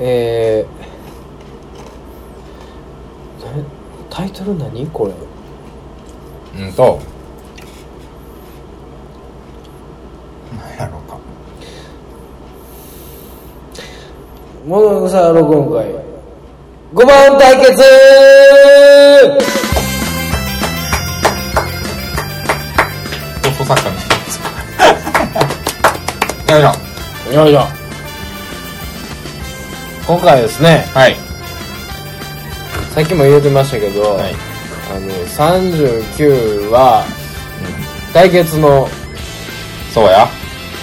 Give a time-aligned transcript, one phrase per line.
[0.00, 3.50] えー、な
[4.08, 4.86] タイトル何？
[4.88, 5.12] これ。
[6.62, 7.00] うんと。
[10.56, 11.18] 何やろうか。
[14.66, 15.86] 物草録音会
[16.94, 17.82] 5番対決！
[23.42, 24.38] 放送作家の人です。
[26.50, 27.77] よいしょよいしょ
[30.08, 31.14] 今回はですねはい。
[32.94, 34.34] さっきも言うてましたけど、はい。
[34.90, 37.04] あの39は
[38.14, 38.88] 対決の
[39.92, 40.26] そうや。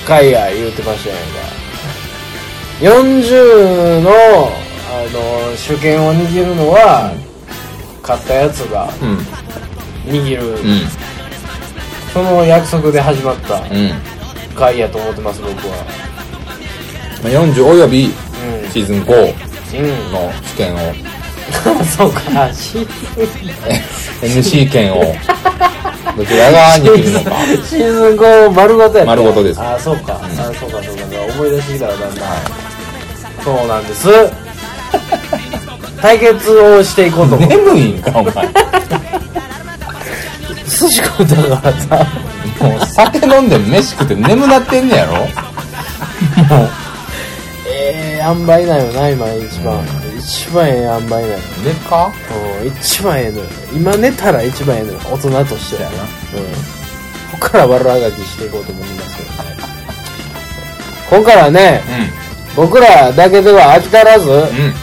[0.05, 3.25] 回や言うてましたやんか。
[3.25, 5.03] 40のあ
[5.51, 7.12] の主権を握るのは、
[8.03, 9.17] 勝ったやつがうん。
[10.13, 10.57] 握る、うん。
[12.13, 13.91] その約束で始まったうん。
[14.55, 15.84] 回やと思ってます僕は。
[17.23, 18.24] まあ40およびうん
[18.75, 19.09] シーズン5う
[20.09, 20.79] んの試験を。
[21.95, 22.20] そうか
[22.53, 22.85] シ
[24.21, 25.15] NC 権を。
[26.18, 27.31] どちらが握るのか。
[27.70, 29.62] シーズン5丸ごとやった丸ごとです。
[29.62, 31.05] あそうか、あそうかそうか。
[31.35, 32.12] 思い出してきたらだんだん、
[33.46, 34.09] そうなんです。
[36.01, 37.37] 対決をしていこうと。
[37.37, 38.34] 眠いんかお前。
[40.68, 42.05] 寿司食うたからさ。
[42.59, 45.13] もう酒飲んで飯食って眠なってんねやろ。
[45.13, 45.29] も
[46.65, 46.70] う
[48.26, 49.85] 塩梅なよな今一番、
[50.18, 51.27] 一番ええ塩梅なよ
[51.63, 52.12] でか？
[52.62, 53.45] うん一番ええのよ。
[53.71, 55.84] 今寝たら一番ええのよ大人として。
[55.84, 56.04] やな。
[56.04, 56.07] うん。
[56.07, 59.35] ここから悪あがきしていこうと思いますけどね
[61.09, 61.84] 今回はね
[62.55, 64.73] 僕らだけでは飽き足らず、うんうん。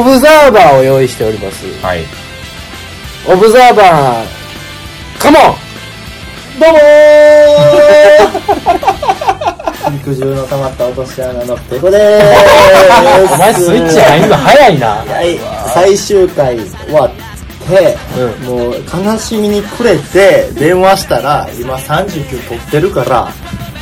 [0.00, 1.64] オブザーバーを用意しております。
[1.80, 2.04] はい。
[3.28, 4.26] オブザーバー
[5.18, 5.65] カモン
[6.58, 9.92] どうもー。
[9.92, 13.34] 肉汁の溜まった落とし穴のペコでーす。
[13.34, 14.86] お前スイッチ入るの早いな。
[14.88, 15.38] はい、
[15.74, 17.10] 最終回終わっ
[17.68, 17.98] て、
[18.46, 23.28] もう悲しみにくれて電話したら、今39取ってるから、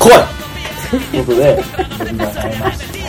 [0.00, 0.12] 来い
[0.98, 1.64] ということで。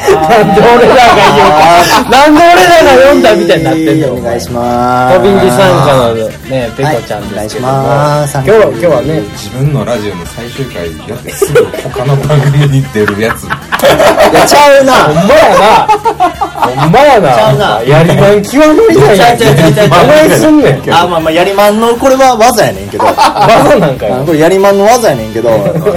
[0.05, 1.63] なんで俺らが言うか
[2.09, 5.15] なんで俺らが読んだみたいになってんのお願いします。
[5.17, 23.05] 飛び入り参加のねペコちゃんですけども、はい今日は今日はね自分のラジオの最終回やってすぐ他の番組に出るやついや、ちゃうなほんまやなほんまやなちゃうなやりまん極まりないやんちゃうちゃうちゃうちゃうお前すんねんあ、まあまあ、やりまんの、これは技やねんけど。
[23.05, 25.49] 技なんかこれやりまんの技やねんけど、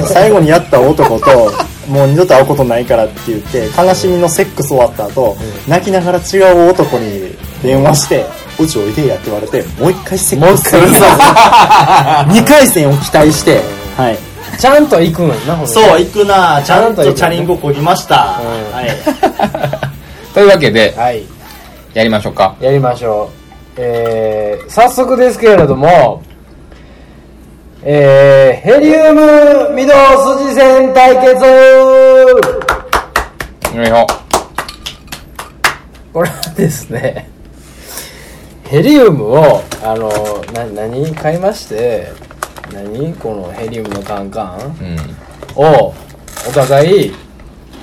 [0.06, 1.53] 最後にやった男と、
[1.88, 8.26] もう二度と会うことないからって言って、悲しみのセックス終わった後、泣きながら違う男に電話して、
[8.60, 10.71] うちおいでやって言われて、もう一回セックス。
[10.71, 13.60] するもう一回二回戦を期待して、
[13.97, 14.19] はい。
[14.59, 16.62] ちゃんと行くんやなそう、行くな。
[16.62, 18.41] ちゃんとチャリンコこぎました。
[18.41, 18.72] うん。
[18.72, 18.88] はい。
[20.34, 21.25] というわけではい。
[21.94, 22.55] やりましょうか。
[22.60, 23.31] やりましょ
[23.76, 23.81] う。
[23.81, 26.22] えー、早速ですけれども、
[27.84, 29.22] えー、ヘリウム
[29.71, 31.44] 御堂筋線対決。
[33.77, 34.06] よいしょ
[36.12, 37.31] これはですね、
[38.65, 40.09] ヘリウムを、あの、
[40.53, 42.09] な、何買いまして、
[42.72, 44.77] 何このヘリウムのカンカン？
[45.56, 45.65] うん。
[45.65, 45.94] を、
[46.49, 47.12] お互い、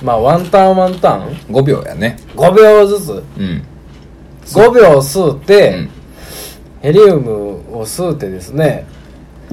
[0.02, 3.24] まあ、ワンタンワンタン？5秒やね ?5 秒ずつ。
[3.38, 3.62] うん。
[4.44, 5.90] 5秒吸って、うん。
[6.82, 8.86] ヘリウムを吸うてですね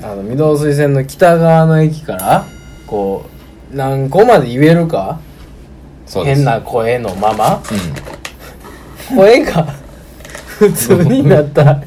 [0.02, 2.46] あの御堂水線の北側の駅から
[2.88, 3.26] こ
[3.72, 5.20] う何個まで言えるか？
[6.06, 6.38] そうです。
[6.38, 7.62] 変な声のまま？
[9.12, 9.18] うん。
[9.18, 9.64] 声が
[10.48, 11.84] 普通になった方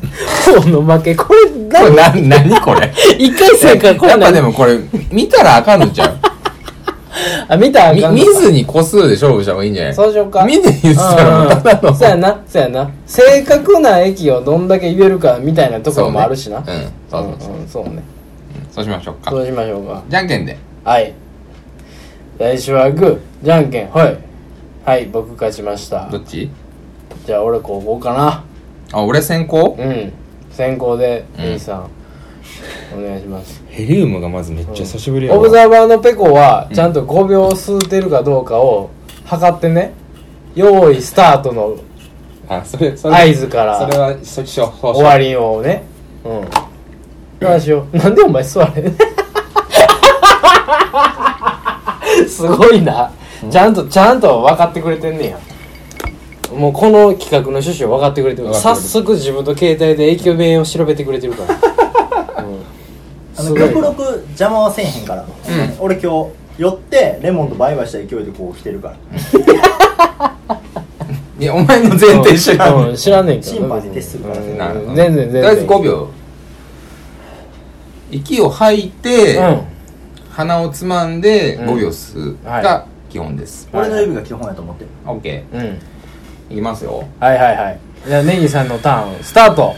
[0.69, 1.15] の負け。
[1.15, 2.93] これこれ何な何これ？
[3.19, 4.79] 一回戦からこれやっぱ何でもこれ
[5.13, 6.19] 見たらあかんのちゃう？
[7.49, 8.31] あ見たらあみかんのか。
[8.31, 9.95] 見ずに個数で勝負した方がいいんじゃない？
[9.95, 10.45] そうしようか。
[10.45, 11.95] 見て言ってたらもうただの。
[11.95, 12.91] そうやなそうやな。
[13.07, 16.63] 正確な駅をどんだけ言えるかみたいなところもあるしな。
[16.65, 17.53] そうねうんそうそうそう。
[17.53, 18.03] うんうんそうね。
[18.73, 19.31] そうしましょうか。
[19.31, 20.03] そうしましょうか。
[20.09, 20.57] じゃんけんで。
[20.85, 21.13] はい。
[22.39, 24.17] 来週はグー、じゃんけん、はい。
[24.85, 26.07] はい、僕勝ちました。
[26.11, 26.19] ど。
[26.19, 26.51] っち？
[27.27, 28.45] じゃあ俺こうこうかな。
[28.93, 30.13] あ俺先行うん。
[30.51, 31.45] 先行で、うん。
[31.53, 31.87] 兄さん、
[32.97, 33.63] お願いします。
[33.69, 38.91] ヘリウムがまずめっちゃ久しぶりオブザーバーのペコは、ちゃんと5秒吸うてるかどうかを
[39.25, 39.93] 測ってね。
[40.55, 41.77] 用意スタートの
[42.49, 45.85] あそれそ合図からそれはそしようそうしよう終わりをね。
[46.25, 46.49] うん。
[47.41, 47.97] どうしよう。
[47.97, 48.85] なんでお前座れ
[52.29, 53.11] すごいな。
[53.51, 55.39] ちゃんと、ちゃんと分かってくれてんねや。
[56.55, 58.49] もうこの企画の趣旨を分かってくれてる。
[58.49, 61.59] 早分かってる速自分の携帯で駅名を調べてくれてるから。
[62.17, 62.63] うん、
[63.37, 65.27] あの、極力邪魔はせえへんから。
[65.79, 68.97] 俺今日、寄って、レモンとバイバイした勢いでこう来てるから。
[71.39, 72.89] いやお前の前提知らん。
[72.89, 74.39] うん知らんねんけど審判に徹するから。
[74.39, 74.59] うん。
[74.59, 74.95] なるほど。
[74.95, 75.33] 全然全然。
[75.33, 76.09] とりあえず5秒。
[78.11, 79.61] 息を吐いて、うん。
[80.31, 81.69] 鼻をつまんでうん。
[81.71, 84.89] 5秒吸うが基本です、俺の指が基本やと思ってる。
[85.07, 85.61] オッケうん。
[85.61, 85.77] ー
[86.51, 87.05] いきますよ。
[87.21, 87.79] はいはいはい。
[88.07, 89.75] じゃあネギさんのターンスタート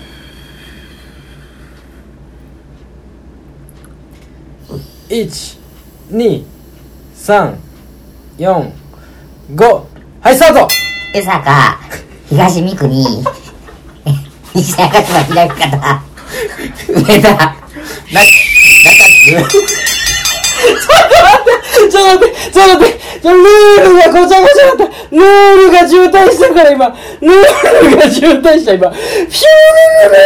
[5.08, 5.58] 12345
[10.20, 10.68] はいスタート。
[11.14, 11.78] 江坂、
[12.28, 13.24] 東三国、
[14.54, 16.02] 西中島左方、
[16.88, 18.26] 上田、な、中
[19.08, 19.48] 津、 ちょっと
[21.24, 23.44] 待って、ちょっと待って、ちょルー
[23.88, 24.84] ルがごちゃごちゃだった。
[24.84, 29.02] ルールが渋滞したから今、ルールが渋滞した今、ピュー
[30.04, 30.18] ルル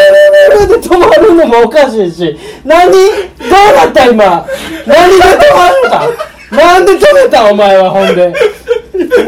[0.58, 2.90] ルルルルで止まるのもおかしいし、何？
[2.92, 3.00] どう
[3.76, 4.46] なった今？
[4.86, 6.10] 何で止まっ
[6.50, 8.32] たなんで止めたお前はほんで？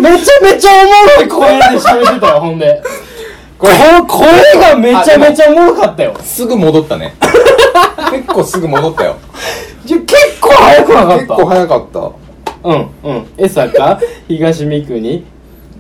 [0.01, 2.83] めちゃめちゃおもろい声で喋ってたよ、ほんで。
[3.59, 3.73] これ、
[4.07, 4.27] 声
[4.61, 6.15] がめちゃめちゃおもろかったよ。
[6.23, 7.15] すぐ戻ったね。
[8.11, 9.17] 結構すぐ戻ったよ
[10.45, 11.17] 構早くなかった。
[11.17, 12.11] 結構早かった
[12.69, 13.27] うん、うん。
[13.37, 15.25] 江坂、 東三国、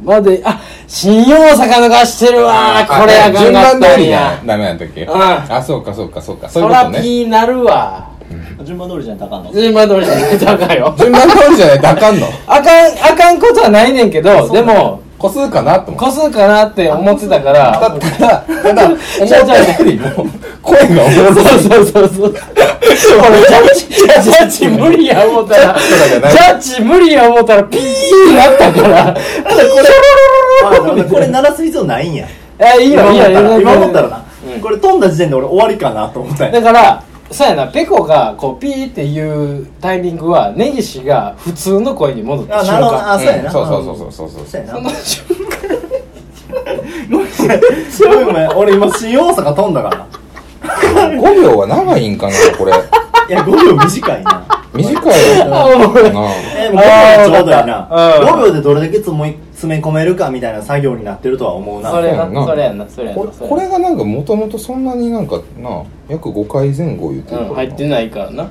[0.04, 3.00] まで、あ、新大阪のがしてるわー。
[3.00, 4.38] これあかん順かったん番通りじゃや。
[4.44, 5.04] ダメなんだっけ？
[5.04, 8.08] んあそうかそうかそうかそういうことねピーなるわ。
[8.64, 9.52] 順番通りじゃないとあかんの？
[9.52, 10.94] 順番通りじゃないとあかんよ。
[10.98, 12.26] 順番通りじゃないとあかんの？
[12.46, 12.64] あかん、
[13.12, 16.04] あかんことはないねんけど、でも、個数かなと思って。
[16.04, 18.98] 個数かなって思ってたから、だったらた だ思っ
[19.28, 20.26] たよりも
[20.60, 22.32] 声がおもろそうそうそうそう。
[22.32, 22.38] こ
[22.90, 29.16] れジャッジ、ジャッジ無理や思ったら、ジャッジ無理や思ったらピーなったから、あだか
[30.98, 31.04] ら。
[31.04, 32.26] これ鳴らす必要ないんや。
[32.58, 34.22] え、いいよ、いいよ、いいよ今思ったらな。
[34.54, 34.60] うん。
[34.60, 36.60] これ飛んだ時点で俺終わりかなと思ったんや。
[36.60, 42.96] だからそうやなペコがこうピーっていうタイミングは根岸が普通の声に戻った瞬あなるほど。
[42.98, 43.12] 間。
[43.12, 43.50] あそうやな。
[43.50, 44.30] そうそうそうそうそう。
[44.30, 44.74] そうそうやな。
[44.74, 45.24] その瞬
[47.08, 48.48] ごめんごめん。
[48.56, 50.06] 俺今新大阪飛んだから。
[50.62, 52.72] 5秒は長いんかなこれ。
[53.28, 54.44] いや5秒短いな。
[54.74, 55.44] 短いよ。
[55.46, 57.88] な あおもろいえもう5秒ちょうどやな。
[57.90, 58.42] あーわかった。
[58.42, 61.90] 5秒でどれだけ詰め詰め込めるかみたいな作業になってるとは思うな。
[61.90, 62.40] それそうやな。
[62.40, 62.46] な。
[62.46, 62.88] それやな。
[62.88, 63.32] それやこな。
[63.32, 67.38] これがなんかもともとそんなになんかな約5回前後言ってる。
[67.38, 68.50] からうん入ってないからな。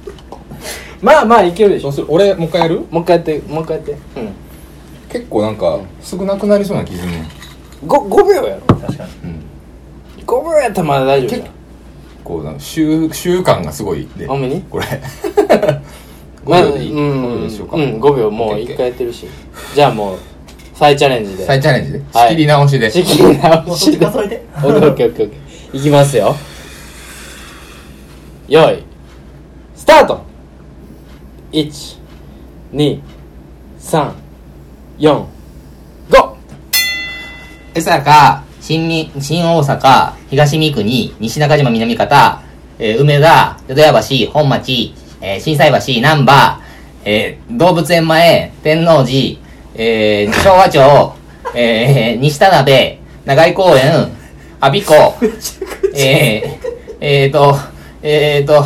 [1.02, 1.92] まあまあいけるでしょ。
[1.92, 2.14] そうする。
[2.14, 2.80] 俺もう一回やる？
[2.90, 3.92] もう一回やってもう一回やって。
[3.92, 3.98] うん。
[5.08, 7.28] 結構なんか少なくなりそうな気するね
[7.86, 8.76] 5, 5秒やろ。
[8.76, 9.10] 確かに。
[9.24, 10.24] うん。
[10.26, 11.48] 5秒やったらまだ大丈夫じゃん。
[12.24, 14.26] こうなんか習習慣がすごいで。
[14.26, 14.62] ほんまに？
[14.62, 14.86] これ。
[14.86, 15.80] ま あ
[16.44, 19.26] 5秒でいいうん5秒でしょうかうん5秒もう一回やってるし。
[19.74, 20.18] じゃあもう
[20.74, 21.46] 再チャレンジで。
[21.46, 22.02] 再チャレンジで。
[22.12, 22.28] はい。
[22.30, 23.92] 仕切り直しで仕切り直し。
[23.92, 25.78] でち数えてオッケーオッケーオッケーオッケー。
[25.78, 26.34] いきますよ。
[28.48, 28.82] よい。
[29.74, 30.22] スタート。
[31.52, 31.98] 1
[32.72, 33.00] 2
[33.78, 34.12] 3
[34.98, 35.24] 4
[36.08, 36.34] 5
[37.74, 42.42] 江坂、新み、新大阪、東三国、西中島南方、
[42.78, 43.92] えー梅田、淀屋
[44.26, 46.60] 橋、本町、えー心斎橋、南波、
[47.04, 49.38] えー動物園前、天王寺、
[49.76, 50.80] えー昭和町、
[51.54, 54.08] えー西田辺、長井公園、
[54.60, 54.94] 阿鼻子、
[55.94, 56.50] えー、
[57.00, 57.56] えーと、
[58.02, 58.64] えーと、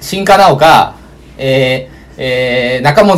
[0.00, 0.94] 新金岡、
[1.38, 3.16] えー、えー、中本、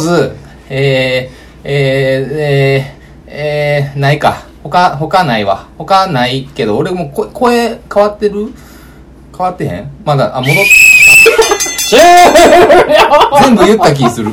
[0.69, 3.01] えー、えー、えー、
[3.33, 4.43] えー、ないか。
[4.63, 5.67] 他、他ないわ。
[5.79, 8.53] 他ないけど、俺も声、声変わってる？
[9.37, 9.91] 変わってへん？
[10.05, 10.65] まだ、あ、戻っ、
[13.41, 14.31] 全部言った気する。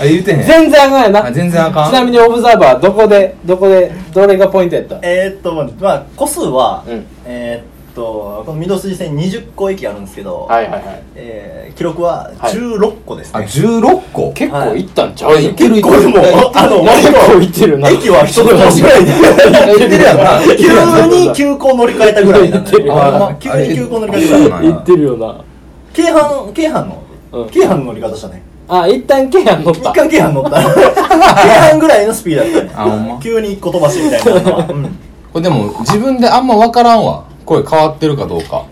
[0.00, 0.42] あ、言ってへん。
[0.46, 1.26] 全然あかんやな。
[1.26, 1.90] あ全然あかん。
[1.90, 4.98] ちなみにオブザーバーどこでどこでどれがポイントやった？
[5.02, 7.06] えーっとまあ個数はうん。
[7.26, 11.02] えーっとこの御堂筋線20個駅あるんですけどはいはいはい。
[11.14, 12.52] えー記録ははい。
[12.54, 14.32] 16個ですあ、ね16個？
[14.32, 14.80] 結構はい。
[14.80, 15.32] いったんちゃう？
[15.36, 16.08] あいけるいけこれる。
[16.08, 16.16] も
[16.54, 17.90] あの結構いってるな。
[17.90, 19.12] 駅は一つ星ぐらいで。
[19.12, 20.40] 言ってるやんな。
[20.56, 22.70] 急に急行乗り換えたぐらいなんで。
[22.70, 22.92] 言ってる。
[22.92, 24.66] あまあ急に急行乗り換えたぐらい。
[24.66, 25.44] いってるよな
[25.92, 27.50] 京阪京阪のうん。
[27.50, 28.42] 京阪の乗り方したね。
[28.68, 30.62] あ一旦ケア乗っ一た回京阪乗った。
[30.62, 30.68] 京
[31.76, 32.70] 阪ぐらいのスピードだったね。
[32.74, 33.18] あほんま？
[33.20, 34.40] 急に一個飛ばしみたいな。
[34.40, 34.84] の はうん。
[35.32, 37.24] これでも自分であんま分からんわ。
[37.44, 38.64] 声変わってるかどうか。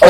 [0.00, 0.06] あ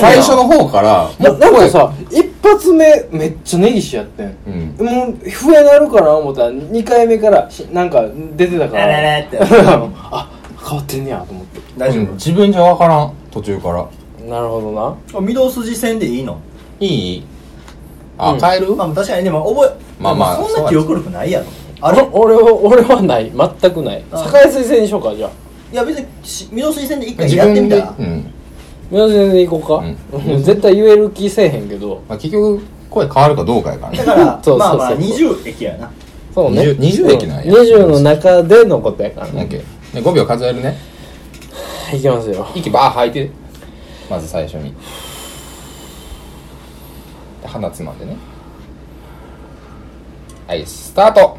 [0.00, 4.36] 最初の方から、なもうなんかさ一発目めっちゃ根岸やってん。
[4.80, 4.86] うん。
[4.86, 8.04] もう笛なるかな思ったら2回目からしなんか
[8.36, 8.86] 出てたから。
[8.86, 9.38] ねねねって。
[10.10, 10.28] あ
[10.64, 11.60] 変わってんねやと思って。
[11.78, 12.12] 大丈うん。
[12.14, 13.12] 自分じゃ分からん。
[13.30, 13.84] 途中から。
[14.28, 14.96] なるほどな。
[15.12, 16.38] 夫御堂筋線でいいの？
[16.80, 17.24] いい？
[18.18, 18.40] あ、うん。
[18.40, 18.74] 変える？
[18.76, 21.46] まあ確かにでも覚えまあまあでもそんな記憶力ないやろ。
[21.80, 23.32] ああれ俺は俺はない。
[23.60, 24.04] 全くない。
[24.12, 24.18] あ。
[24.18, 25.30] 堺水線にしようかじゃあ。
[25.72, 27.94] いや別にし御堂筋線で一回やってみたら。
[27.98, 28.32] うん。
[28.90, 29.80] 宮崎線で行こ
[30.12, 30.42] うか、うん。
[30.42, 32.02] 絶対言える気せえへんけど。
[32.08, 32.60] まあ、結局、
[32.90, 33.98] 声変わるかどうかやからね。
[33.98, 35.90] だから そうそうそうまあまあ20駅やな。
[36.34, 36.62] そうね。
[36.62, 37.52] 20 20駅なんや。
[37.52, 39.42] 20の中でのことやからね。
[39.42, 40.76] オッケーで5秒数えるね。
[41.94, 42.46] いきますよ。
[42.54, 43.30] 息バー吐いて
[44.10, 44.74] まず最初に。
[47.42, 48.16] で鼻つまんでね。
[50.46, 51.38] はいスタート。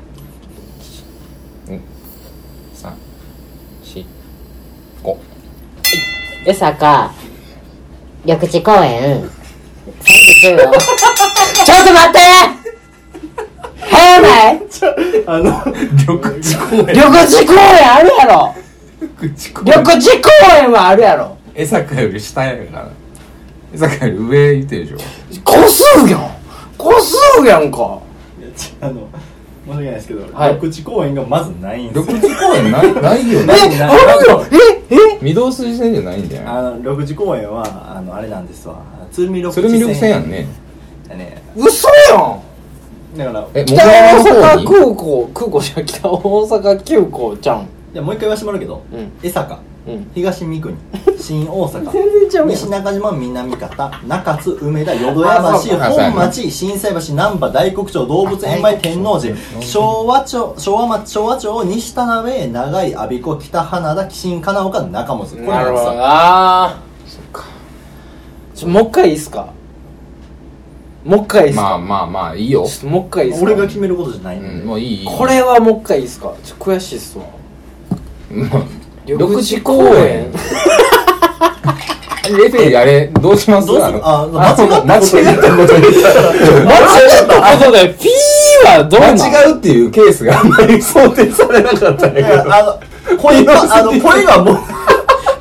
[5.03, 5.17] 345
[6.45, 7.11] 江坂
[8.25, 9.29] 緑地公園。
[10.01, 10.73] 39号。
[11.63, 12.19] ちょっと待って。
[13.89, 14.61] 早ない？
[15.27, 16.85] あの、緑地公園。
[16.87, 18.55] 緑地公園あるやろ。
[19.01, 22.89] 緑地公緑地公園はあるやろ江坂より下やから。
[23.73, 25.41] 江坂より上言ってるでしょ。
[25.43, 26.21] 個数やん。
[26.77, 27.99] 個数やんか。
[28.81, 29.07] あの、
[29.65, 30.53] 申し訳ないですけど、はい。
[30.55, 32.05] 緑地公園がまずないんですよ。
[32.15, 32.21] 緑。
[32.33, 34.45] 地公園ない ないよえねあるよ。
[34.89, 34.95] え
[35.25, 35.33] え？
[35.33, 37.63] 御堂筋線じゃないんだよあの、緑地公園は、
[37.97, 38.75] あの、あれなんですわ。
[39.11, 40.47] 鶴見緑地鶴見緑線やんね。
[41.09, 41.41] やね。
[41.55, 42.39] 嘘やん。
[43.17, 47.67] だから、え北大阪空港空港じゃ北大阪急行じゃん。
[47.93, 49.11] じゃあもう一回言わせてもらうけど、うん。
[49.21, 50.07] 江坂、うん。
[50.15, 50.73] 東三国、
[51.23, 52.57] 新大阪、全然ちゃうやん。
[52.57, 65.27] 西中島、南方、中津、梅田、淀あ屋橋、本町、心斎橋、難波、大黒町、動物園前、天王寺、昭和町、昭和町、昭和町、西田辺、長井、我孫子、北花田、紀新、金岡、中本。
[65.27, 65.93] これなんですよ。
[65.95, 66.77] な
[67.07, 67.45] そっか。
[68.53, 69.47] ちょもう一回いいっすか？
[71.05, 72.67] もう一回いいっすか、まあまあまあいいよ。
[72.83, 73.45] もう一回いいっすか？
[73.45, 75.07] 俺が決めることじゃないうんでんもういいいい。
[75.07, 76.33] これはもう一回いいっすか？
[76.43, 77.25] ちょっと悔しいっすわ。
[79.05, 80.31] 緑地公園
[82.29, 83.67] レフェリーあれどうします？
[83.67, 83.99] どうする？
[83.99, 92.79] のああの間間違ったこと言ったら間違ったことでピーはどう間違うっていうケースがあんまり想定されなかったんけどやあ
[93.11, 94.55] の、声が、あの、声がもう、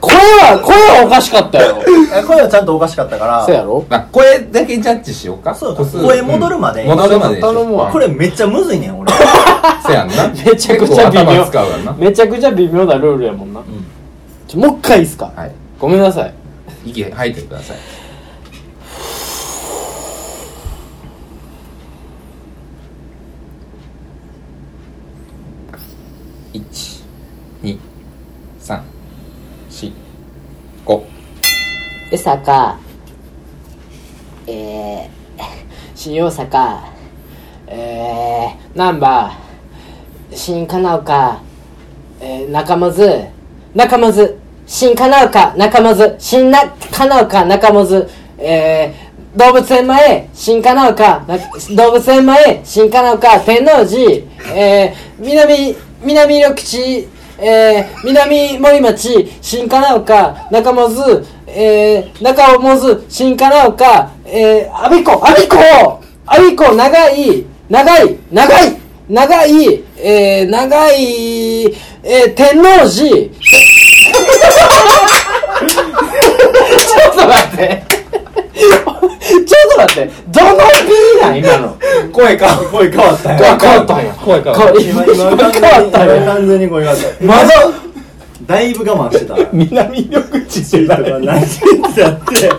[0.00, 1.76] 声は声はおかしかったよ
[2.26, 9.12] 声はちゃんとおかしかったから、そうやろあ声だけジャッジしようかそう声戻るまでうん戻るまでこれめっちゃむずいねん、俺。
[9.84, 11.46] そうやんなめちゃくちゃ微妙
[11.96, 16.34] めちゃくちゃ微妙なルールやもんな、もう一回いいっすか、はいごめんなさい
[16.84, 17.76] 息吐いてください。
[26.52, 27.02] 一
[27.62, 27.78] 二
[28.58, 28.84] 三
[29.70, 29.92] 四
[30.84, 31.04] 五。
[32.10, 32.78] 江坂。
[34.46, 35.08] えー、
[35.94, 36.80] 新大阪。
[37.68, 39.32] えー、難波
[40.34, 41.40] 新金岡。
[42.20, 43.26] えー、中松
[43.74, 44.41] 中松
[44.72, 51.38] 新金岡中松新な金岡中松えー、動物園前新金岡な
[51.76, 54.22] 動物園前新金岡天王寺
[54.56, 57.06] えー、南南緑地
[57.38, 68.76] えー、南森町新金岡中松えー、中松新金岡えー、阿鼻子阿鼻子阿鼻子長い長い長い
[69.10, 71.66] 長いえー、長い
[72.02, 73.32] えー、天王寺
[76.82, 81.76] ちょちょっと待ってどの P なん今の？
[82.12, 83.38] 声か、声変わったよ。
[83.54, 87.24] あ変わったんや声かこれ今、今、今完全に変わったんや今完全に声変わった。
[87.24, 87.48] まだ
[88.46, 89.36] だいぶ我慢してた。
[89.52, 91.46] 南緑地ってとか何っ
[91.94, 92.50] てやって、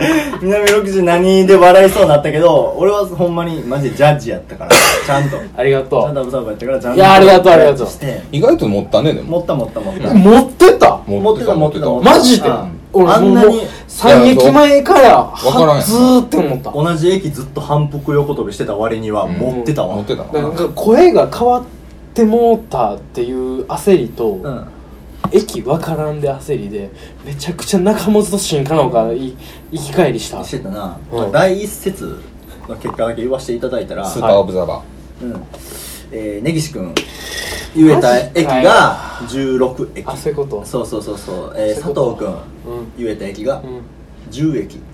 [0.42, 5.38] 南六時何で笑いそうになったけど、俺はほんまにマジでジャッジやったから、ちゃんと。
[5.38, 6.98] ちありがとゃんとアブサーバーやったから、ちゃんと。
[6.98, 10.10] いやありがとうありがとうして、意外と持ったねでも持った持った持った。
[10.10, 19.96] う持ってた持ってた持ってたマジであ俺あんなにもう三駅前からからんやんずーって思った同じ駅ずっと反復横跳びしてた割には持ってたわ。
[19.96, 21.64] 持ってたなんか声が変わっ
[22.14, 24.68] てもうたっていう焦りと、うん。
[25.32, 26.92] 駅わからんで焦りで
[27.26, 29.36] めちゃくちゃ中本と新加納がい
[29.72, 30.98] 行き帰りしたしてたな。
[31.12, 32.22] うん第一節
[32.70, 34.82] の結果だけ言わせていただいたら、スーパーオブザーバ
[35.22, 35.46] うん。
[36.16, 36.94] えー、根岸くん、
[37.76, 38.96] 言えた駅が
[39.28, 40.06] 16駅。
[40.08, 40.64] あそういうこと？
[40.66, 41.54] そうそうそうそう。
[41.58, 42.92] えー、佐藤くん、うん。
[42.98, 43.82] 言えた駅がうん。
[44.32, 44.80] 10駅。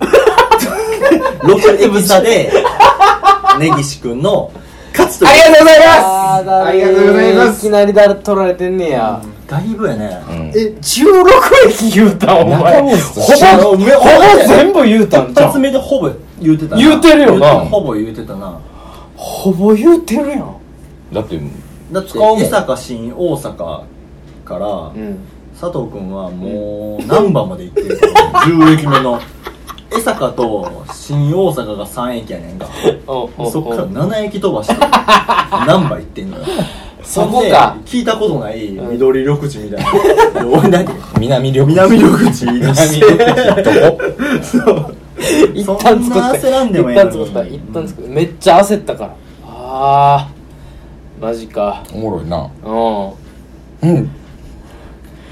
[1.42, 2.50] 6駅差で、
[3.60, 4.50] 根岸くんの
[4.92, 5.30] 勝つという。
[5.30, 6.50] ありがとうございます！
[6.66, 7.58] ありがとうございます。
[7.66, 10.22] いきなりだ取られてんねや、だいぶやね。
[10.28, 12.38] ーえ16駅言うたん？
[12.40, 12.80] お前。
[12.80, 13.84] ほぼほぼ
[14.48, 16.10] 全部言うたん一じゃん発目でほぼ
[16.40, 16.80] 言うてたな。
[16.82, 17.48] 言うてるよな。
[17.60, 18.58] ほぼ言うてたな。
[19.16, 20.56] ほぼ言うてるやん
[21.12, 21.40] だって
[21.92, 22.40] だって、使うもん。
[22.40, 23.82] 江坂新大阪
[24.44, 25.18] から、うん。
[25.60, 29.20] 佐藤くんはもう何番まで行ってるから、10駅目の。
[29.92, 32.68] 江坂と新大阪が3駅やねんか。
[33.06, 34.74] おおそっから7駅飛ばして、
[35.66, 36.44] 何番行ってんのよ。
[37.02, 37.70] そこか。
[37.72, 40.46] ほんで聞いたことない緑緑地みたいな。
[40.46, 43.06] 俺だけ南緑地南緑地南して。
[43.06, 43.98] 緑地どこ。
[44.42, 44.94] そう。
[45.54, 46.04] 一旦作って。
[46.04, 47.10] そんな焦らんでもええのに。
[47.10, 47.46] 一旦作った。
[47.46, 49.10] 一旦作ってめっちゃ焦ったから。
[49.44, 50.39] ああ
[51.20, 52.50] マジかおもろいな。
[52.64, 54.10] うんうん。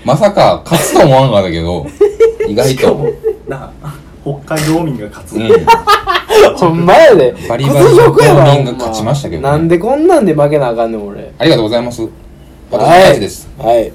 [0.04, 1.86] まさか、勝つと思わんかったけど、
[2.46, 3.06] 意外と。
[3.48, 3.72] な
[4.22, 5.36] 北海道民が勝つ。
[5.36, 5.48] うん。
[6.56, 12.02] ほんまやでバリバリ屈辱や勝ちましたけどねほんなんでこんなんで負けなあかんねん俺ありがとうございます。
[12.70, 13.48] 私はい大事です。
[13.58, 13.92] はい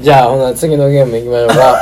[0.00, 1.76] じゃあほな次のゲームいきましょうか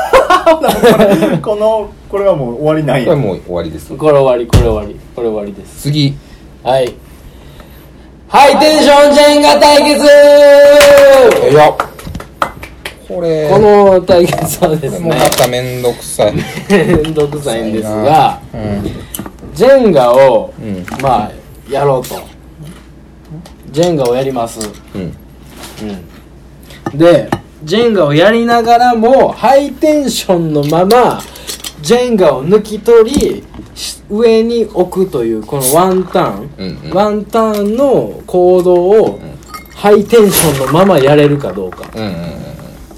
[1.43, 3.95] この、これはもう終わりないこれもう終わりです。
[3.95, 6.15] これ終わりこれ終わりこれ終わりです次。
[6.63, 6.93] はい
[8.31, 10.05] ハイテンションジェンガ対決
[11.51, 11.73] いや。
[13.09, 16.35] これ、この対決はですねもうまためんどくさい。
[16.71, 18.89] めんどくさいんですがうん。
[19.53, 20.87] ジェンガをうん。
[21.03, 21.31] まあ
[21.69, 22.21] やろうと
[23.73, 24.61] ジェンガをやります
[24.95, 25.17] うん。
[25.83, 25.85] う
[26.95, 27.29] んで
[27.65, 31.21] ジェンガをやりながらもハイテンションのまま
[31.83, 33.45] ジェンガを抜き取りし
[34.11, 39.21] 上に置くというこのワンターン、うんうんワンターンの行動を
[39.75, 42.41] ハイテンションのままやれるかどうかうんうんうん。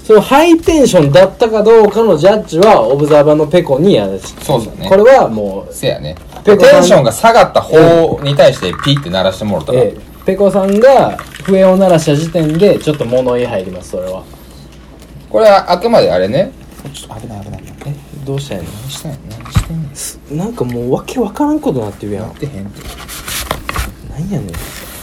[0.03, 6.15] そのハイテンションだったかどうかのジャッジはオブザーバーのペコにやるそうだねこれはもうせやね。
[6.43, 9.79] テンションが下がった方に対してピッて鳴らしてもらったら。
[9.79, 14.23] ええ、ペコさんが笛を鳴らした時点でちょっと物言い入りますそれは
[15.29, 16.51] これはあくまであれね。
[16.93, 17.63] ちょっと危ない危ない。
[17.87, 19.95] え、どうしたんや何したんや何してんの？
[19.95, 22.25] すなんかもうわけわからんことなってるやん。
[22.27, 22.67] やってへん。
[22.67, 22.81] って。
[24.09, 24.51] なんやねん。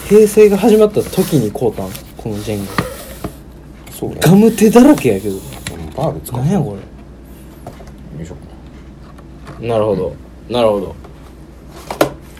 [0.09, 1.91] 平成が始まった時にこうたん？
[2.17, 2.73] このジェンガ。
[3.93, 4.19] そうや。
[4.21, 5.37] ガム手だらけやけど。
[5.97, 6.41] バール使う。
[6.41, 6.79] なんやこよ
[8.23, 8.37] いしょ。
[9.61, 10.15] れなるほど。
[10.49, 10.95] なるほど。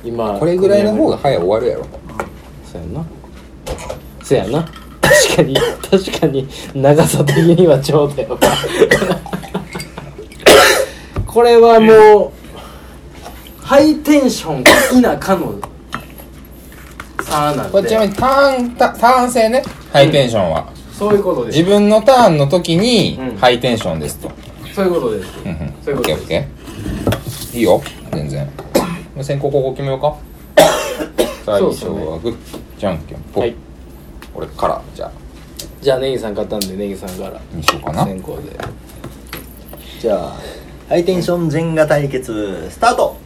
[0.03, 1.87] 今これぐらいの方が早い終わるやろ。
[2.65, 3.05] そうやんな。
[4.23, 4.69] そうやんな。
[5.03, 5.57] 確かに
[5.91, 8.39] 確かに長さ的にはちょうどやわ
[11.41, 12.35] これはも
[13.57, 15.59] うハイテンションが好きなかの
[17.23, 19.63] 差なんこれちなみでにターン、タターン制ね。
[19.91, 20.71] ハイテンションは。
[20.93, 24.31] そういうことです自分のターンの時にうんハイテンションですと。
[24.75, 25.75] そういうことですうんうん。
[25.83, 27.57] そういうことですオッケーオッケー。
[27.57, 27.83] いいよ。
[28.13, 28.51] 全然。
[29.25, 30.15] 先行後攻決めようか。
[31.47, 32.37] 最そうっすね初はグッ、
[32.79, 33.41] じゃんけんぽ。
[33.41, 33.55] はい
[34.35, 35.11] 俺から、じゃあ、
[35.81, 38.05] じゃあネギさん買ったんでネギさんからにしようかな。
[38.05, 38.59] 先行で
[40.01, 40.35] じゃあ、
[40.91, 43.17] ハイテンションジェンガ対決、スタートおっ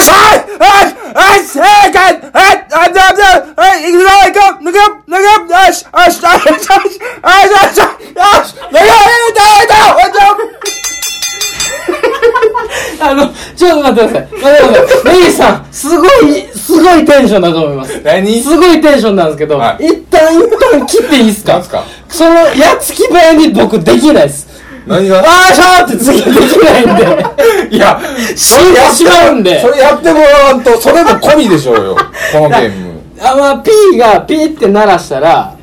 [0.00, 7.92] しゃいおいおい正解はいあじゃじゃはい行くぞ行く抜く抜くよしよしよしよしよしよしよしよ
[8.42, 8.88] し抜くい
[9.36, 9.84] たいた
[13.06, 14.28] あの、ちょっと待ってください。
[14.32, 15.52] 待ってくださ。
[15.58, 18.00] ん、すごい、すごいテンションだと思います。
[18.02, 24.53] 何すごいテンションなんですけど、はい一旦、一旦切っていいですかすかその、やつき早に僕できないです。
[24.86, 25.20] 何が？
[25.20, 26.96] あーしゃーって次できないん
[27.70, 28.00] で、いや、
[28.36, 29.68] 死んでしまうんでそ。
[29.68, 31.96] れやってもらわんと、それも込みでしょうよ。
[32.32, 33.00] このゲーム。
[33.20, 35.54] あ、まあ、P がピーって鳴らしたら、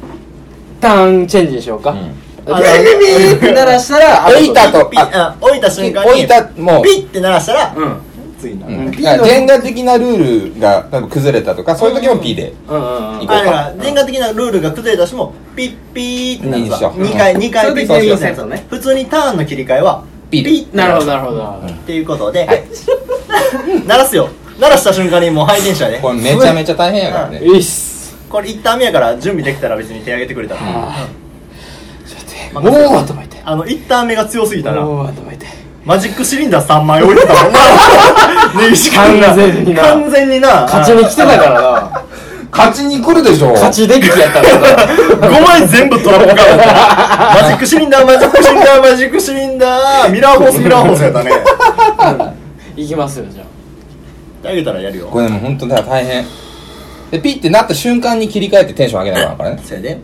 [0.80, 1.92] ターンチェンジでしょうか。
[1.92, 8.02] んピーピーって鳴らしたら、置いたとピ、あ置いた瞬間に、置いた、もう、ピッて鳴らしたら、うん。
[8.42, 8.68] 次な。
[8.68, 12.54] うんピだからジェンガ的なルールが多分崩れたとか、そういう時も P で。
[12.68, 13.20] うんうんうん。
[13.20, 16.64] 行こうかあだから、ジェンガ的なルールが崩れたしも、ピッピーってなるさ。
[16.64, 18.66] いいでしょ2回、2回ピッピーってやつをね。
[18.70, 21.44] 普通にターンの切り替えは、ピッてなるほど、なるほど。
[21.44, 22.64] っていうことで、はい
[23.86, 24.30] 鳴らすよ。
[24.60, 26.00] 鳴らした瞬間にもう配電車で。
[26.00, 27.42] これめちゃめちゃ大変やからね。
[27.44, 28.16] いいっす。
[28.30, 30.62] これ一旦目やから準備できたら別に手挙げてくれたら。
[32.54, 33.42] もう頭痛い。
[33.44, 35.61] あの、一旦目が強すぎたら、もう頭痛い。
[35.92, 37.60] マジックシリンダー3枚置いてたもんな。
[38.64, 40.62] ネギシ君が完全にな完全にな。
[40.62, 42.06] 勝ちに来てたからな。
[42.50, 43.52] 勝ちに来るでしょ。
[43.52, 44.68] 勝ちデッキやったからな。
[45.28, 46.68] 5枚全部トラップカードだっ
[47.36, 51.32] たマジックシリンダー、マジックシリンダー、マジックシリンダー、ミラーホース、ミラーホースやったね。
[52.78, 53.44] いきますよ、じゃ
[54.46, 54.50] あ。
[54.50, 55.08] あげたらやるよ。
[55.12, 56.26] これでも本当だ大変。
[57.12, 59.62] で、ピッてなった瞬間に切り替えてテンション上げながらからね。
[59.62, 60.00] それで。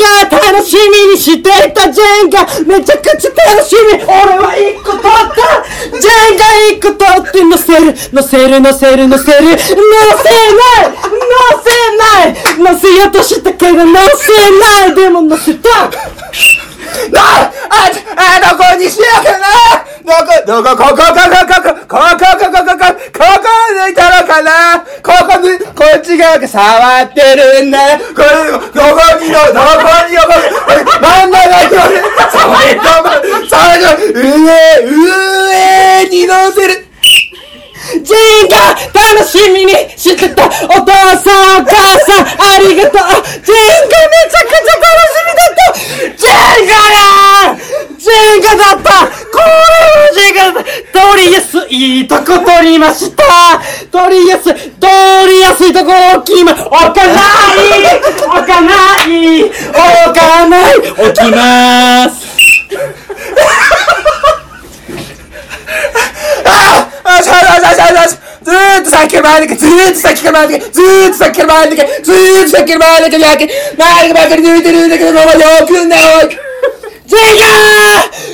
[0.00, 2.46] が、楽しみにしていたジェンガ。
[2.66, 4.02] めちゃくちゃ楽しみ。
[4.02, 5.98] 俺は一個取った。
[6.00, 7.94] ジェンガ一個取って乗せる。
[8.12, 9.50] 乗せる乗せる乗せる。
[9.50, 9.76] 乗せない。
[10.80, 12.74] 乗せない。
[12.74, 14.94] 乗せようとしたけど乗せない。
[14.94, 15.68] でも乗せた。
[17.10, 19.89] なあ、あ、あ、どこにしようかな。
[20.10, 23.46] どこ、どこ、ここ、ここ、ここ、ここ、ここ、ここ、ここ
[23.78, 25.38] 抜いたのかなここ、
[25.76, 27.98] こっち側が触ってるんだよ。
[28.12, 28.66] これ、どこ
[29.22, 31.86] にの、どこにの、これ、真ん中にの、
[32.28, 33.06] それとこ、
[33.48, 34.50] それと、上、
[34.82, 36.89] 上に乗せる。
[38.02, 41.74] ジェンガ楽しみにしてたお父さんお母
[42.06, 43.02] さんありがとう
[43.42, 45.74] ジェンガめちゃくちゃ楽しみだった
[46.16, 53.24] ジェンガだジェンガだったこれはジェンガだったとりあえずいい取りました
[53.90, 54.92] 取りやすい取
[55.28, 57.14] りやすいとこ置きま、置かな
[57.54, 59.52] い置かない置
[60.14, 60.76] かない。
[60.76, 62.30] 置きます
[66.44, 76.28] ああ、しゃあしゃあしゃあしゃあしゃずーっと先から前だけ、ずーっと先から前だけ、ずーっと先から前だけ、ずーっと先から前だけ、だけ、前がばかり抜いてるんだけど、どうまよくんだよ
[77.06, 77.44] ジェイガ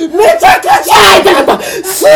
[0.05, 0.17] ー！
[0.17, 2.09] めちゃくちゃ痛かったすご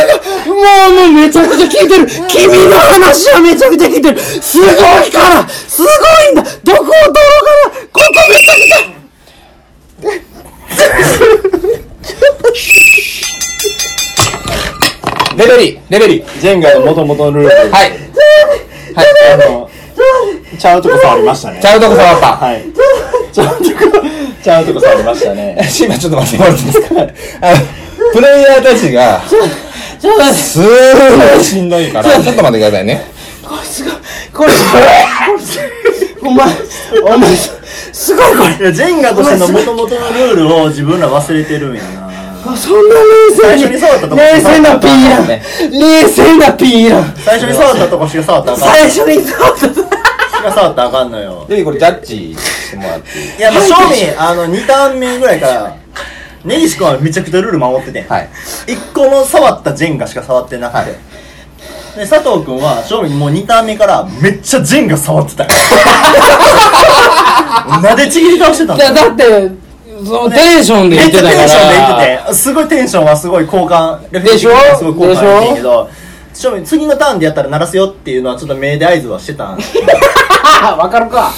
[0.54, 0.56] い！
[0.56, 2.06] もうもうめちゃくちゃ聞いてる。
[2.28, 4.20] 君の話はめちゃくちゃ聞いてる。
[4.20, 4.76] すごい
[5.12, 5.50] から。
[5.50, 5.88] すご
[6.30, 6.44] いんだ。
[6.44, 7.72] どこを取ろうかな。
[7.92, 8.78] ここめちゃくちゃ
[15.42, 16.40] レフェリー、レフェリー。
[16.42, 17.92] ジェンガの元々のルールで、はい。
[19.34, 19.70] あの、
[20.60, 21.60] ちゃうとこ触りましたね。
[21.62, 22.28] ちゃうとこ触った。
[22.38, 22.64] はい。
[23.34, 24.08] ちゃうとこ、
[24.44, 25.58] ちゃうとこ触りましたね。
[25.80, 26.88] 今 ちょっと待ってもらっていいですか
[27.42, 27.58] あの、
[28.14, 29.22] プレイヤーたちが、
[30.34, 33.06] すーごいしんどいから、ちょっと待ってくださいね。
[33.44, 33.94] これすごい
[34.34, 34.52] これ
[36.22, 36.48] お前
[37.16, 42.11] お前すごいこれジェンガとしての元々のルールを自分ら忘れてるんやな。
[42.58, 43.02] そんな冷
[43.58, 45.28] 静に冷静なピーラン。
[45.28, 45.40] 冷
[46.08, 47.14] 静なピーラン。
[47.18, 48.70] 最初に触ったとこしか触ったらあかん。
[48.70, 49.68] 最初に触った。
[49.70, 49.82] とし
[50.44, 51.46] か触ったらあかんのよ。
[51.48, 53.26] で、これジャッジしてもらっていい？
[53.38, 55.76] いや、まあ、正味、あの、2ターン目ぐらいから、
[56.44, 58.30] 根岸君はめちゃくちゃルール守ってて、はい。
[58.68, 60.88] 一個も触ったジェンガしか触ってなくて、はい。
[61.98, 65.44] で佐藤君は正味もう2ターン目からめっちゃジェンガ触ってた。
[65.44, 65.50] よ
[67.84, 69.52] なでちぎり倒してたんいやだって
[70.06, 71.46] そのテンションでめっちゃ言ってたから。
[71.46, 75.90] テンションで言っててすごいテンションはすごい交換レフェリー的にはすごい交換してんけど
[76.66, 79.66] 次のターンでやったら鳴らすよっていうのはちょっと目で合図はしてたんや
[80.64, 81.32] あわかるか。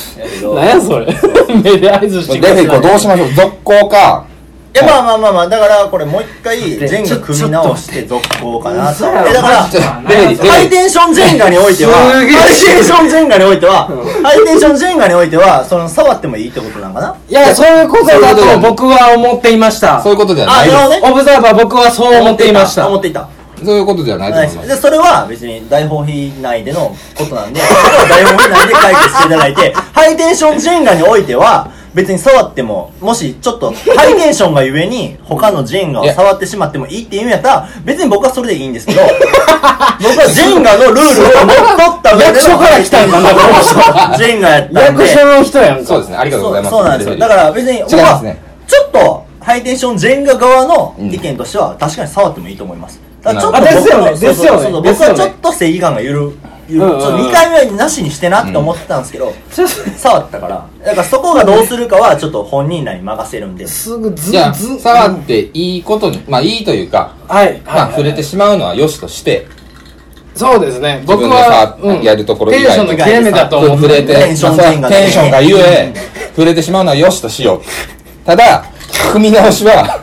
[0.54, 1.08] 何やそれ。
[1.64, 3.34] 目で合図してレフェこれどうしましょう？
[3.34, 4.26] 続行か。
[4.74, 9.06] いやまあまあまあまあだからこれもう一回ジェンガ組み直して続行かなと。
[9.06, 9.64] えだから。
[9.64, 13.86] ハイテンションジェンガにおいては、ハイテンションジェンガにおいては、
[14.24, 17.16] ハイテンションジェンガにおいては、その、触ってもいいってことなんかな？
[17.30, 20.02] いやそういうことだと僕は思っていました。
[20.02, 20.66] そういうことじゃあ、ない。
[20.66, 20.76] です。
[20.76, 21.12] なるほどね。
[21.12, 22.88] オブザーバー僕はそう思っていました。
[22.88, 23.30] 思っていた。
[23.64, 24.68] そういうことじゃないと思います。
[24.70, 39.02] で、それは別に大放棄内でのことなんで、それは大放棄内で解決していただいて、ハイテンションジェンガにおいては、別に触っても、もしちょっとハイテンションがゆえに、 他のジェンガを触ってしまってもいいっていうんやったら、別に僕はそれでいいんですけど、
[40.02, 44.82] 僕はジェンガのルールを乗っ取った上での役所から来たんかなこの人ジェンガやったんで。
[44.82, 46.76] 役所の人やんかそうですね、ありがとうございます。
[46.76, 47.18] そうなんですよ。
[47.18, 48.38] だから別に、違いますね。
[48.68, 53.00] ちょっと、ハイテンションジェンガ側の意見としては、確かに触ってもいいと思います。
[53.24, 56.34] だからちょっと僕そうそうそうですよね僕はちょっと正義感がゆ
[56.74, 57.02] る、ゆる、うんうんうん。
[57.02, 60.68] ちょっと2回目はなしにしてなって思ってたんですけど、ちょっと触ったから。
[60.86, 63.68] だからそこがどうするかは、ちょっと本人らに任せるんで。
[63.68, 67.92] すぐずじゃあ、ず触っていいことに、まあいいというか、はいまあはい。
[67.92, 69.48] 触れてしまうのは良しとして、
[70.36, 71.04] そうですね。
[71.06, 72.02] 僕はうん。
[72.02, 75.94] やるところテンションの切れ目だと思触れて、テンションまあジェンンションがゆえ、
[76.36, 78.26] 触れてしまうのは良しとしよう。
[78.26, 78.66] ただ、
[79.12, 80.03] 組み直しは、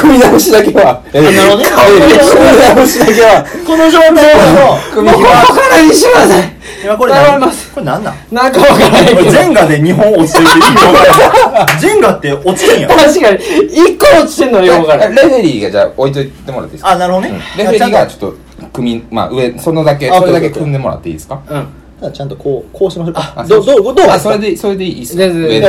[0.00, 1.66] 組み直しだけは、なるほどね。
[1.66, 7.24] 組み直しだけは、この状態の、組みもうここからにしてください今これ何？
[7.26, 8.14] 頼みますこれ何なん？
[8.30, 9.18] なんかわからないけど。
[9.18, 11.72] これジェンガで日本落ちてるって意味わからな。
[11.74, 11.78] い。
[11.78, 12.88] ジェンガって落ちるんや。
[12.88, 13.36] ろ確かに。
[13.66, 15.08] 一個落ちてんのよわから。
[15.08, 16.90] レフェリーがじゃあ置いといてもらっていいですか？
[16.92, 17.40] あ、なるほどね。
[17.58, 18.38] レフェリーがちちょっと、
[18.72, 21.42] 組み、まあ上、そのだけ、あそれだけ組んでもらっていいですか？
[21.48, 23.14] うんゃんと、ちゃんとこう、こうしましょう。
[23.16, 24.18] あどう、どう、どうあ、ですか？
[24.20, 25.16] それで、それでいいです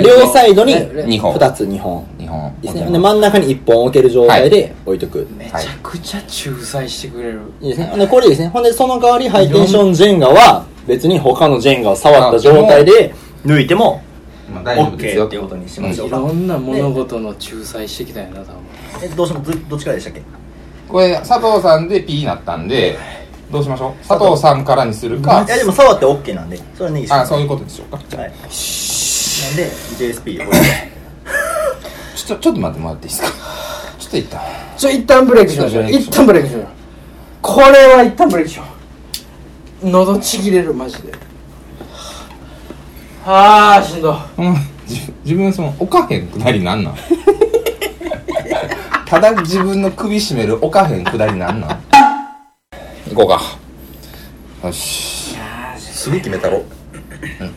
[0.01, 1.35] 両サイドに二本。
[1.35, 2.05] 2つ2本。
[2.17, 2.53] 日本。
[2.61, 2.91] いいですね。
[2.91, 5.27] で、真ん中に1本置ける状態で置いとく。
[5.37, 7.93] めちゃくちゃ仲裁してくれるいいですね。
[7.97, 8.47] で、これですね。
[8.47, 13.13] ほんで、その代わりハイテンションジェンガは、別に他のジェンガを触った状態で
[13.45, 14.01] 抜いても、
[14.53, 16.17] まあ大丈夫ですよっていうことにしましょうか。
[16.17, 18.53] いろんな物事の仲裁してきたんやな多分
[19.03, 20.21] え、どうしますどっちからでしたっけ？
[20.89, 22.97] これ、佐藤さんで P になったんで、
[23.51, 24.07] どうしましょう？
[24.07, 25.43] 佐藤さんからにするか。
[25.45, 27.97] い、や、でも触って OK なんで、それはネギしあ、そういうことでしょうか。
[27.97, 28.17] はい。
[28.17, 28.31] なんで、
[29.97, 30.51] JSP を。
[32.15, 33.27] ちょ、ちょっと待ってもらっていいですか？
[33.99, 34.41] ちょっと一旦。
[34.77, 35.91] ちょ一旦ブレイクしましょう。
[35.91, 36.69] 一旦ブレイクしましょう。
[37.41, 38.63] これは一旦ブレイクしよ
[39.83, 39.89] う。
[39.89, 41.11] 喉ちぎれるマジで。
[43.25, 44.15] はあしんど。
[44.37, 44.55] うん。
[44.87, 46.95] 自自分その、おかへんくだりなんなん？
[49.05, 51.83] ただ自分の首絞めるおかへんくだりなんなん？
[53.13, 53.27] 行こう
[54.61, 54.67] か。
[54.67, 55.35] よし。
[55.77, 56.59] すぐ決めたろ。
[56.59, 57.51] うん。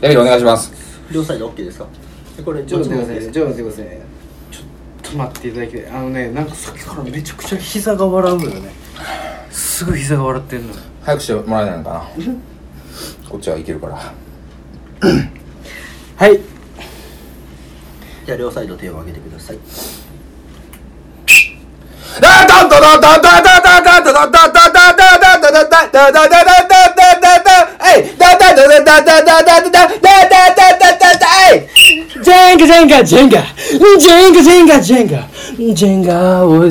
[0.00, 0.72] レベルお願いします。
[1.10, 1.86] 両サイド OK ですか？
[2.36, 3.86] でこれ、ちょっと待ってくださいちょっと待ってください
[4.52, 8.70] ちょっと待っていただきたいあのねなんかさっきからめちゃくちゃ膝が笑うのよね
[9.50, 12.08] すぐ膝が笑ってんの早くしてもらえないのかな
[13.28, 13.96] こっちはいけるから。
[16.16, 16.40] はい
[18.26, 19.58] じゃあ、両サイド手を上げてください。
[22.20, 24.69] ダダンダダダダダダダダダダダダ
[32.22, 33.42] ジェンガジェンガジェンガ
[33.98, 35.28] ジェンガジェンガジェンガ
[35.74, 36.66] ジェンガを語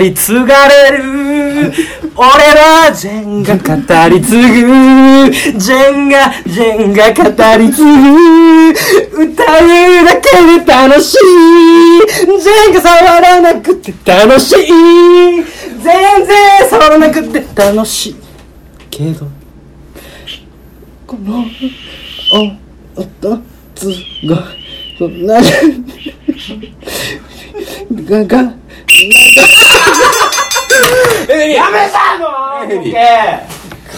[0.00, 1.72] り継がれる
[2.16, 3.74] 俺らジェンガ語
[4.10, 11.18] り継ぐジェンガジェンガ語り継ぐ歌うだけで楽しい
[12.40, 14.66] ジェンガ触らなくて楽しい
[15.82, 18.23] 全然触らなくて楽しい
[18.96, 19.26] けど
[21.06, 21.44] この
[22.96, 23.38] お音
[23.74, 23.88] つ
[24.26, 24.44] が
[24.98, 25.34] そんな
[28.04, 28.38] がが
[31.28, 32.24] やめたの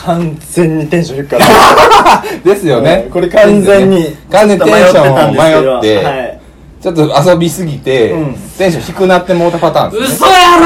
[0.05, 2.25] 完全にテンション低かった。
[2.45, 4.17] ですよねこれ完全に。
[4.31, 6.41] 完全にテンションを迷はって
[6.81, 6.83] い。
[6.83, 10.57] ちょっと遊びすぎてうんテンション低くなってもうたパターンですね嘘や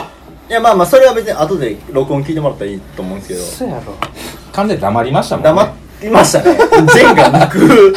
[0.00, 0.15] ろ
[0.48, 3.40] いや、まあまあ、それは別に後で録音聞いてもらったらいいと思うんですけど。
[3.40, 3.94] 嘘やろ
[4.52, 6.56] 完全に黙りましたもんね黙りましたね。
[6.56, 7.94] ジェンが抜く、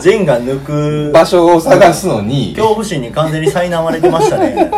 [0.00, 4.70] ジェンが抜く、場所を探すのに恐怖心に完全に苛まれてましたね。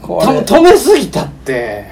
[0.00, 1.84] これと止めすぎたって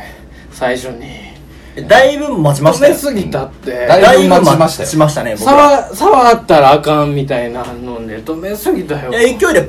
[0.53, 2.95] 最初にだいぶ待ちましたよ。
[2.95, 5.89] 止めすぎたってだいぶ待ちましたよしましたね、僕ら。
[5.93, 9.69] 触触ったらあかんみたいなので止めすぎたよいや、勢いで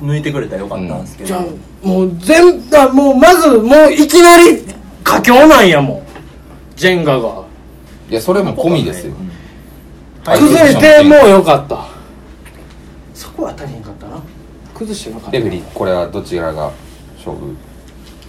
[0.00, 1.28] 抜いてくれたらよかったんですけど。
[1.28, 4.64] じゃあもう全部もうまずもういきなり
[5.04, 6.02] 佳境なんやもん
[6.76, 7.44] ジェンガが。
[8.08, 9.14] いやそれも込みですよ。
[10.24, 11.86] はい崩れてもうよかった。
[13.14, 14.22] そこは足りへんかったな。
[14.74, 15.32] 崩してなかった。
[15.32, 16.72] レフェリーこれはどちらが
[17.16, 17.54] 勝負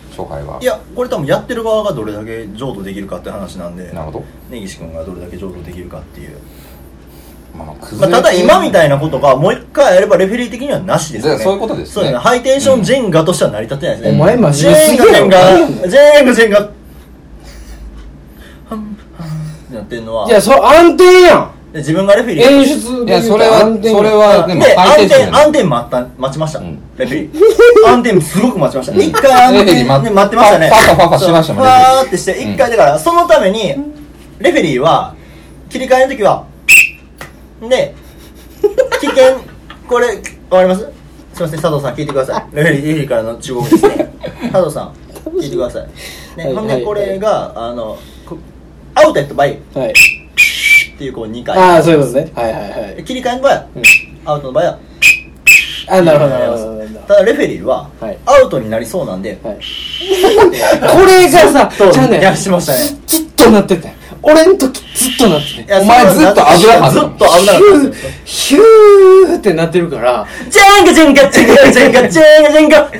[0.09, 0.59] 勝敗は？
[0.61, 4.25] いや、これ多分やってる側がどれだけ浄土できるかって話なんで、なるほど。
[4.49, 6.37] 根岸君がどれだけ浄土できるかっていう。
[7.55, 11.43] まあまあただ今みたいなことがもう一回やればレフェリー的にはなしですよね。
[11.43, 12.19] そういうことですねそうですね。
[12.19, 14.17] ハイテンションジェンガとしては成り立ってないですね。
[14.17, 16.61] お前真ジ面目すぎやろェンガ、ジェンガ、ジェンガ、ジェンガ。
[16.61, 16.69] っ
[19.71, 20.27] てなってんのは。
[20.27, 22.43] いやそれ暗転やんで自分がレフェリー。
[22.43, 26.59] 演出いやそれはそれはでもで、暗転、ハイテンションやね暗転待った、待ちました。
[26.59, 27.87] んレフェリー。
[27.87, 28.93] 暗転すごく待ちました。
[29.01, 30.67] 一回暗転レフェリー待っね待ってましたね。
[30.69, 33.75] ファファファファしましたもんフレフェリーァーってして、一回だから、そのために、
[34.39, 35.15] レフェリーは、
[35.69, 36.45] 切り替えの時は、
[37.69, 37.93] で、
[38.99, 39.39] 危険、
[39.87, 40.13] これ、わ
[40.57, 40.81] かります？
[41.33, 42.55] すいません、佐藤さん聞いてください。
[42.55, 44.13] レフェリー、レフェリーからの中国ですね。
[44.51, 44.93] 佐藤さん、
[45.39, 45.87] 聞いてください。
[46.37, 47.97] ね、ほんで、これが、あの、
[48.27, 48.37] こ
[48.95, 49.93] アウトやった場合、っはい。
[50.97, 51.57] ていうこう2回。
[51.57, 52.31] ああそういうことね。
[52.35, 52.67] はいはいは
[52.99, 53.03] い。
[53.03, 53.65] 切り替えの場合は、
[54.25, 54.77] アウトの場合は、
[55.87, 56.99] あなるほどなるほどなるほど。
[57.07, 58.17] ただレフェリーは、はい。
[58.25, 59.57] アウトになりそうなんで、はい。
[60.93, 62.35] これがさそうちゃうねん。
[62.37, 62.79] しましたね。
[63.07, 65.77] ずっとなってたよ俺ん時ずっとなってた。
[65.77, 66.89] よいやお前ずっと危なかった。
[66.91, 68.07] ずっと危なかった。
[68.23, 70.27] ヒューってなってるから。
[70.49, 72.51] ジェンガジェンガジェンガジェンガジェンガ。
[72.51, 72.91] ジェンガ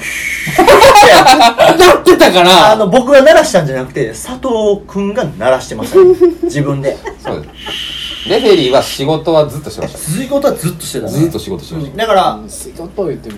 [1.78, 2.72] なってたから。
[2.72, 6.98] あの僕が鳴らしたんじゃなくて佐藤くんが鳴らしてました、ね、自分で。
[7.20, 8.30] そうです。
[8.30, 10.00] レフェリーは仕事はずっとしてました。
[10.00, 11.12] 続きことはずっとしてたね。
[11.12, 11.98] ずっと仕事してました。
[11.98, 13.38] だから仕事言っても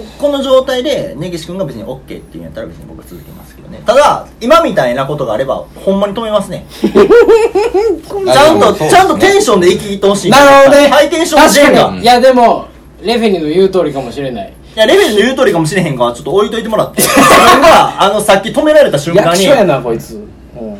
[0.00, 3.82] ここの状態で根岸くんが別に OK っていうんやったら別に僕は続けますけどね。
[3.84, 6.66] ただ今みたいなことがあればほんまに止めますね。
[6.70, 10.88] ちゃんと、ちゃんとテンションで生きてほしいなるほどね。
[10.88, 12.66] ハイテンションジェンガ確かにいやでも
[13.02, 14.52] レフェリーの言う通りかもしれない。
[14.76, 17.02] いや、レベルの言う通りかもしれへんから、ちょっと置いといてもらって。
[17.02, 19.42] 自分が、あの、さっき止められた瞬間に。
[19.44, 20.14] 役所、やなこいつ。
[20.14, 20.27] うん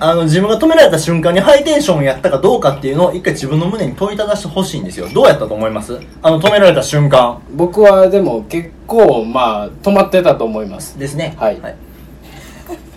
[0.00, 5.08] あの、自分が止められた瞬間にハイテンションやったかどうかっていうのを一回自分の胸に問いただしてほしいんですよ。
[5.12, 5.98] どうやったと思います？
[6.22, 7.40] あの、止められた瞬間。
[7.52, 10.98] 僕はでも結構まあ止まってたと思います。
[10.98, 11.34] ですね。
[11.38, 11.61] はい。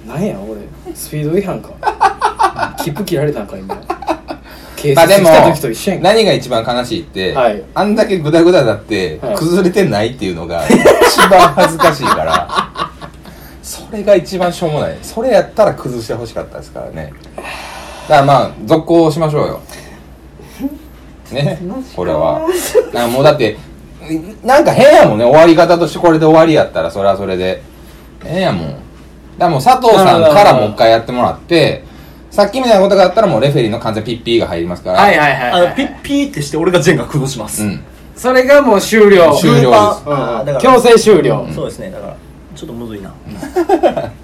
[0.07, 0.61] なんや俺。
[0.93, 2.75] スピード違反か。
[2.83, 3.75] 切符切られたんか今。
[4.75, 7.63] 警まあでも察来た時と一緒やんか何が一番悲しいって、はい。
[7.73, 9.35] あんだけグダグダだってはい。
[9.35, 12.90] 崩れてないっていうのが一番恥ずかしいから
[13.71, 14.97] それが一番しょうもない。
[15.01, 17.13] それやったら崩してほしかったですからね。
[17.37, 19.61] だからまあ続行しましょうよ。
[21.31, 21.57] ね？
[21.95, 22.41] これは。
[22.93, 23.55] なもうだって
[24.43, 25.23] なんか変やもんね。
[25.23, 27.61] 終わり方としてこれで終わりやったらそれはそれで。
[28.23, 28.67] 変やもん。
[28.67, 28.79] だか
[29.39, 31.85] らもう佐藤さんからもう一回やってもらって
[32.29, 34.99] さっきみたいなことがあったらもうレフェリーの完全ピッピーが入りますから。
[34.99, 37.63] はいはいはいあの、はいピッピーってして俺がジェンガ崩します。
[37.63, 37.79] うん。
[38.17, 39.33] それがもう終了。
[39.35, 39.65] 終了です。
[39.65, 41.47] グーパンあーだから強制終了。
[41.55, 41.89] そうですね。
[41.89, 42.15] だから、
[42.55, 43.13] ちょっとむずいな。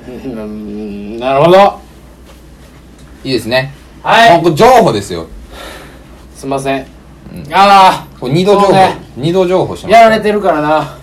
[0.07, 1.19] うん。
[1.19, 1.79] なるほど。
[3.23, 3.73] いいですね。
[4.03, 4.31] はい。
[4.33, 5.27] もうこれ情報ですよ。
[6.35, 6.85] すいません。
[7.51, 8.95] あこれ二度情報、そうね。
[9.15, 9.99] 二度情報しあます。
[10.01, 10.97] やられてるからな。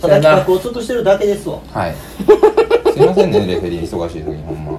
[0.00, 1.58] ただ企画を潰してるだけですわ。
[1.72, 1.94] はい。
[2.92, 4.78] すいませんねレフェリー忙しい時にほんま。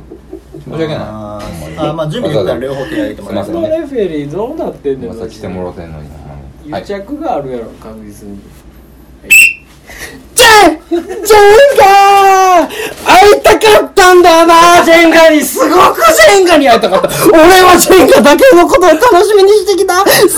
[0.65, 0.97] 申し訳ない。
[0.97, 1.39] あ
[1.77, 3.77] あー、まあ準備できたら両方手挙げてもらえすいませんね。
[3.79, 6.71] レフェリーどうなってんねんまさ来てもろてんのにほんまに。
[6.71, 8.39] は癒い着があるやろ確実に
[10.89, 11.03] ジェン
[11.77, 12.69] ガー
[13.05, 14.83] 会いたかったんだな。
[14.83, 17.09] ジェンガにすごくジェンガに会いたかった。
[17.31, 20.05] 俺はジェンガだけのことを楽しみにしてきた。
[20.05, 20.37] すごい楽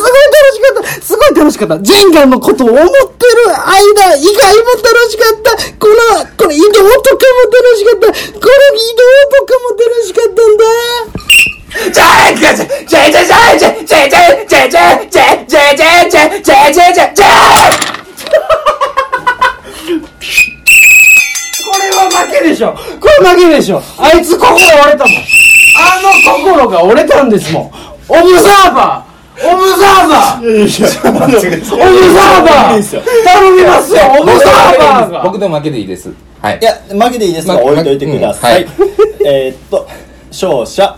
[0.53, 0.89] しかった。
[1.01, 1.79] すごい楽しかった。
[1.79, 2.91] ジェンガのことを思ってる
[3.49, 5.44] 間以外も楽しかった。
[23.55, 23.81] でしょ。
[23.97, 25.15] あいつ心折れたもん。
[25.77, 26.09] あの
[26.53, 27.63] 心が折れたんですもん。
[28.07, 29.15] オブザーバー。
[29.37, 30.39] オブザーバー。
[30.39, 31.13] オブザー
[32.45, 33.23] バー。
[33.23, 34.01] 頼みますよ。
[34.19, 35.23] オブザーバーが。
[35.23, 36.13] 僕でも負けでいいです。
[36.41, 36.59] はい。
[36.59, 36.63] い。
[36.63, 38.63] や、負けでいいですが、ま置いといてください。
[38.63, 38.71] うん。
[39.25, 39.87] えーっと、
[40.29, 40.97] 勝者、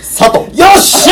[0.00, 0.60] 佐藤。
[0.60, 1.10] よっし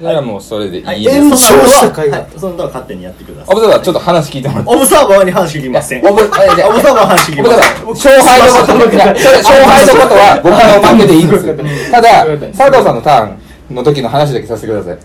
[0.00, 0.14] ゃーはい。
[0.14, 1.16] それはもうそれでいいはいです。
[1.16, 3.56] 延長したは回がい、その他は勝手にやってください。
[3.56, 4.70] オブザーバーちょっと話聞いてもらって。
[4.70, 6.06] オブザーバーに話聞きません。
[6.06, 7.58] オブ、オブザーバオブザーバーの話聞きません。
[7.88, 10.58] 勝敗のこと、いやそれ勝敗のことは僕の
[10.88, 11.90] 負けでいいんです。
[11.90, 14.98] ただ、佐藤さんのターンの時の話だけさせてください。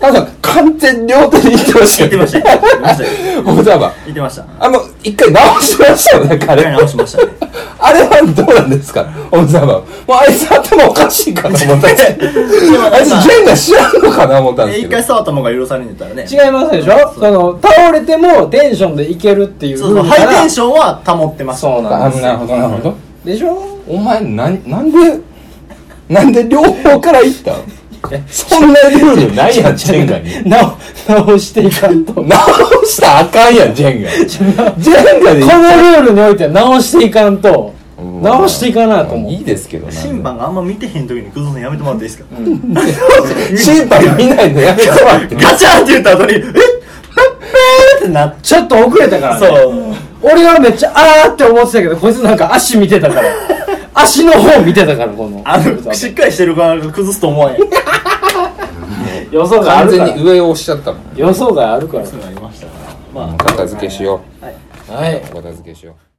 [0.00, 2.10] 佐藤さん、完全両手で言ってましたよ。
[2.10, 3.94] 言ってました言ってましたよオブザーバー。
[4.04, 4.44] 言ってました。
[4.58, 6.62] あの、一回直しましたよね、彼。
[6.62, 7.32] 一回直しましたね。
[7.90, 9.06] あれはどうなんですか？
[9.30, 9.76] オブザーバー。
[9.76, 9.82] もう
[10.16, 12.30] あいつ頭おかしいかな思ったんですけど。
[12.94, 14.92] あいつジェンガ知らんのかな思ったんです一けど。
[14.96, 16.26] 回触ったもんが許されんねたらね。
[16.30, 17.14] 違いますでしょ？
[17.18, 21.60] その倒れてもテンションでいけるっていうそうそう、風からハイテンションは保ってます。
[21.62, 22.94] そうあなんですなるほど、なるほど。
[23.24, 23.58] でしょ？
[23.88, 24.98] お前、なん、なんで、
[26.08, 27.52] なんで両方から行った？
[27.52, 27.56] ん
[28.30, 30.30] そんなルールないやん、 ジェンガに。
[30.48, 30.72] 直
[31.06, 32.38] 直していかんと 直
[32.86, 34.10] したらあかんやん、ジェンガ。
[34.78, 37.79] ジェンガでいいルールにおいては直していかんとうん
[38.22, 39.92] 直していかなと思ういいですけどな。
[39.92, 42.26] 審判があんま見てへん時に崩すのやめてもらっていいですか？
[43.56, 45.34] 審判見ないのやめてもらって。
[45.36, 46.40] ガチャンって言った後に、えっ？
[46.40, 48.02] っ？
[48.02, 49.74] てなっちょっと遅れたからねそう。
[50.22, 53.28] 俺はめっちゃあーって思ってたけどこいつなんか足見てたから
[53.94, 57.58] 足の方見てたからこのあの、しっかりしてる側が崩すと思わへん。
[59.30, 61.02] 予想があ完るから全に上を押しちゃったもん。
[61.16, 62.72] 予想があるからそうなりましたか
[63.14, 63.26] ら。
[63.26, 64.48] まあ、片付けしよは
[65.08, 65.34] いう。
[65.34, 66.09] 片付けしよう。